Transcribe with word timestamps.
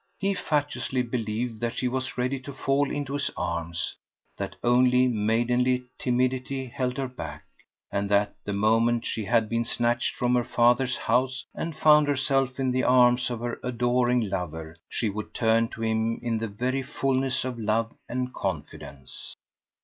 He 0.17 0.33
fatuously 0.33 1.03
believed 1.03 1.59
that 1.59 1.75
she 1.75 1.87
was 1.87 2.17
ready 2.17 2.39
to 2.39 2.53
fall 2.53 2.89
into 2.89 3.13
his 3.13 3.29
arms, 3.37 3.95
that 4.35 4.55
only 4.63 5.07
maidenly 5.07 5.83
timidity 5.99 6.65
held 6.65 6.97
her 6.97 7.07
back, 7.07 7.43
and 7.91 8.09
that 8.09 8.33
the 8.43 8.51
moment 8.53 9.05
she 9.05 9.25
had 9.25 9.47
been 9.47 9.63
snatched 9.63 10.15
from 10.15 10.33
her 10.33 10.43
father's 10.43 10.97
house 10.97 11.45
and 11.53 11.77
found 11.77 12.07
herself 12.07 12.59
in 12.59 12.71
the 12.71 12.83
arms 12.83 13.29
of 13.29 13.41
her 13.41 13.59
adoring 13.63 14.27
lover, 14.27 14.75
she 14.89 15.07
would 15.07 15.35
turn 15.35 15.67
to 15.67 15.83
him 15.83 16.19
in 16.23 16.39
the 16.39 16.47
very 16.47 16.81
fullness 16.81 17.45
of 17.45 17.59
love 17.59 17.93
and 18.09 18.33
confidence. 18.33 19.35